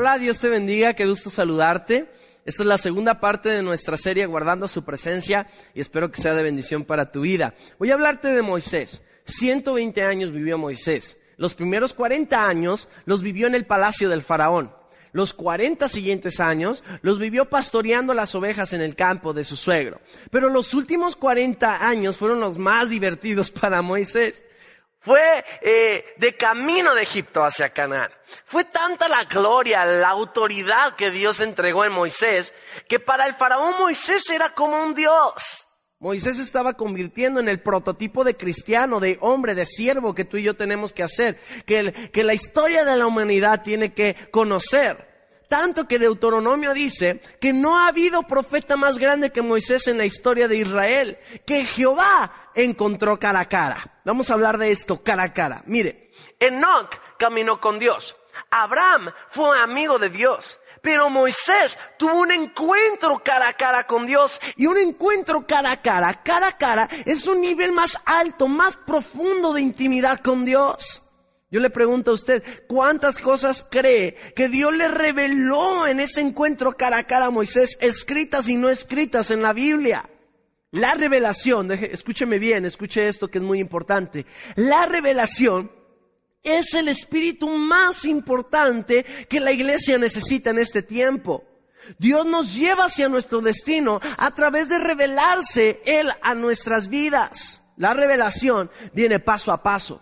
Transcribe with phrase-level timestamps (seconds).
[0.00, 2.10] Hola, Dios te bendiga, qué gusto saludarte.
[2.46, 6.32] Esta es la segunda parte de nuestra serie Guardando su presencia y espero que sea
[6.32, 7.52] de bendición para tu vida.
[7.78, 9.02] Voy a hablarte de Moisés.
[9.26, 11.18] 120 años vivió Moisés.
[11.36, 14.72] Los primeros 40 años los vivió en el palacio del faraón.
[15.12, 20.00] Los 40 siguientes años los vivió pastoreando las ovejas en el campo de su suegro.
[20.30, 24.44] Pero los últimos 40 años fueron los más divertidos para Moisés
[25.00, 28.10] fue eh, de camino de Egipto hacia Canaán.
[28.46, 32.54] Fue tanta la gloria, la autoridad que Dios entregó en Moisés,
[32.86, 35.66] que para el faraón Moisés era como un Dios.
[35.98, 40.42] Moisés estaba convirtiendo en el prototipo de cristiano, de hombre, de siervo que tú y
[40.42, 45.09] yo tenemos que hacer, que, que la historia de la humanidad tiene que conocer.
[45.50, 50.04] Tanto que Deuteronomio dice que no ha habido profeta más grande que Moisés en la
[50.04, 54.00] historia de Israel, que Jehová encontró cara a cara.
[54.04, 55.64] Vamos a hablar de esto cara a cara.
[55.66, 58.14] Mire, Enoch caminó con Dios.
[58.48, 60.60] Abraham fue amigo de Dios.
[60.82, 64.40] Pero Moisés tuvo un encuentro cara a cara con Dios.
[64.54, 68.76] Y un encuentro cara a cara, cara a cara, es un nivel más alto, más
[68.76, 71.02] profundo de intimidad con Dios.
[71.52, 76.76] Yo le pregunto a usted, ¿cuántas cosas cree que Dios le reveló en ese encuentro
[76.76, 80.08] cara a cara a Moisés, escritas y no escritas en la Biblia?
[80.70, 84.26] La revelación, escúcheme bien, escuche esto que es muy importante.
[84.54, 85.72] La revelación
[86.44, 91.44] es el espíritu más importante que la iglesia necesita en este tiempo.
[91.98, 97.62] Dios nos lleva hacia nuestro destino a través de revelarse Él a nuestras vidas.
[97.76, 100.00] La revelación viene paso a paso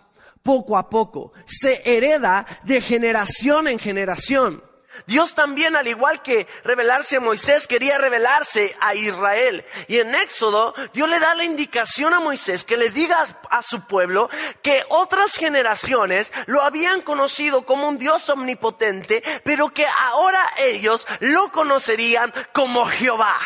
[0.49, 4.63] poco a poco, se hereda de generación en generación.
[5.05, 9.63] Dios también, al igual que revelarse a Moisés, quería revelarse a Israel.
[9.87, 13.15] Y en Éxodo, Dios le da la indicación a Moisés que le diga
[13.51, 14.27] a su pueblo
[14.63, 21.51] que otras generaciones lo habían conocido como un Dios omnipotente, pero que ahora ellos lo
[21.51, 23.37] conocerían como Jehová.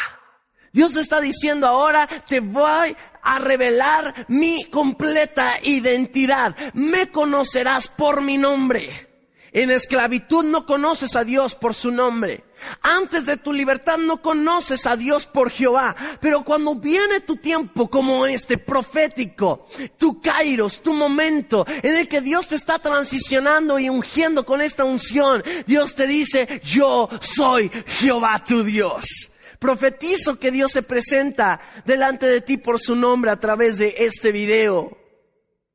[0.71, 6.55] Dios está diciendo ahora, te voy a revelar mi completa identidad.
[6.73, 9.13] Me conocerás por mi nombre.
[9.53, 12.43] En esclavitud no conoces a Dios por su nombre.
[12.81, 15.95] Antes de tu libertad no conoces a Dios por Jehová.
[16.19, 19.67] Pero cuando viene tu tiempo como este profético,
[19.97, 24.85] tu kairos, tu momento en el que Dios te está transicionando y ungiendo con esta
[24.85, 29.32] unción, Dios te dice, yo soy Jehová tu Dios.
[29.63, 34.33] Profetizo que Dios se presenta delante de ti por su nombre a través de este
[34.33, 34.97] video.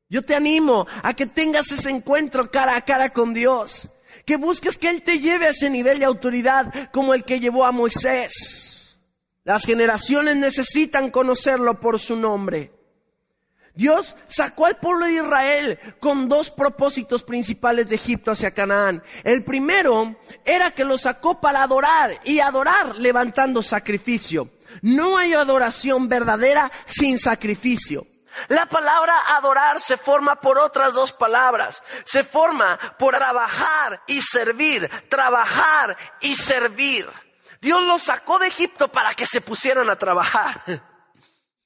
[0.09, 3.89] Yo te animo a que tengas ese encuentro cara a cara con Dios.
[4.27, 7.65] Que busques que Él te lleve a ese nivel de autoridad como el que llevó
[7.65, 8.99] a Moisés.
[9.43, 12.71] Las generaciones necesitan conocerlo por su nombre.
[13.75, 19.03] Dios sacó al pueblo de Israel con dos propósitos principales de Egipto hacia Canaán.
[19.23, 20.15] El primero
[20.45, 24.49] era que lo sacó para adorar y adorar levantando sacrificio.
[24.81, 28.05] No hay adoración verdadera sin sacrificio.
[28.47, 31.83] La palabra adorar se forma por otras dos palabras.
[32.05, 37.09] Se forma por trabajar y servir, trabajar y servir.
[37.61, 40.63] Dios los sacó de Egipto para que se pusieran a trabajar.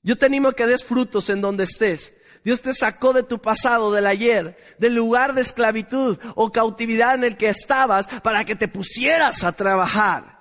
[0.03, 2.14] Yo te animo a que des frutos en donde estés.
[2.44, 7.24] Dios te sacó de tu pasado, del ayer, del lugar de esclavitud o cautividad en
[7.24, 10.34] el que estabas para que te pusieras a trabajar.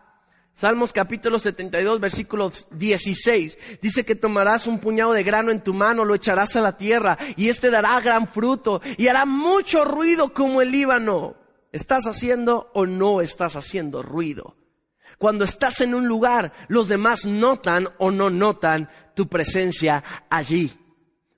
[0.52, 3.78] Salmos capítulo 72, versículo 16.
[3.80, 7.16] Dice que tomarás un puñado de grano en tu mano, lo echarás a la tierra
[7.36, 11.36] y éste dará gran fruto y hará mucho ruido como el Líbano.
[11.70, 14.56] ¿Estás haciendo o no estás haciendo ruido?
[15.22, 20.72] Cuando estás en un lugar, los demás notan o no notan tu presencia allí.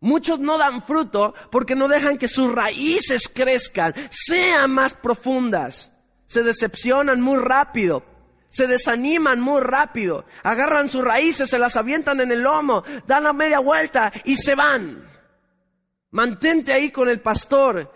[0.01, 5.93] Muchos no dan fruto porque no dejan que sus raíces crezcan, sean más profundas.
[6.27, 8.05] Se decepcionan muy rápido,
[8.51, 13.33] se desaniman muy rápido, agarran sus raíces, se las avientan en el lomo, dan la
[13.33, 15.11] media vuelta y se van.
[16.11, 17.91] Mantente ahí con el pastor,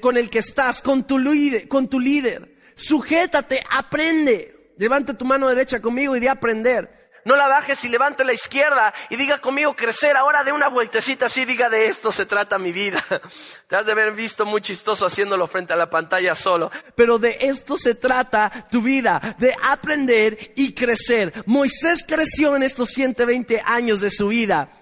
[0.00, 2.56] con el que estás, con tu líder, con tu líder.
[2.74, 4.74] Sujétate, aprende.
[4.78, 8.92] Levanta tu mano derecha conmigo y de aprender no la bajes y levante la izquierda
[9.10, 10.16] y diga conmigo crecer.
[10.16, 13.04] Ahora de una vueltecita así, diga de esto se trata mi vida.
[13.68, 16.70] Te has de haber visto muy chistoso haciéndolo frente a la pantalla solo.
[16.94, 21.32] Pero de esto se trata tu vida, de aprender y crecer.
[21.46, 24.81] Moisés creció en estos 120 años de su vida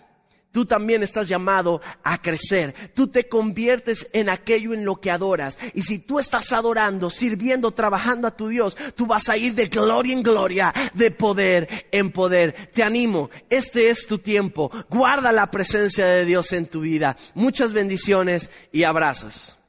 [0.52, 2.74] Tú también estás llamado a crecer.
[2.92, 5.58] Tú te conviertes en aquello en lo que adoras.
[5.74, 9.66] Y si tú estás adorando, sirviendo, trabajando a tu Dios, tú vas a ir de
[9.66, 12.70] gloria en gloria, de poder en poder.
[12.72, 14.72] Te animo, este es tu tiempo.
[14.88, 17.16] Guarda la presencia de Dios en tu vida.
[17.34, 19.59] Muchas bendiciones y abrazos.